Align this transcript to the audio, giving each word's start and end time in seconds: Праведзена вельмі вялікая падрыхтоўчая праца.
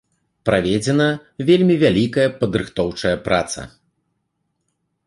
Праведзена 0.49 1.07
вельмі 1.49 1.75
вялікая 1.83 2.27
падрыхтоўчая 2.41 3.17
праца. 3.31 3.69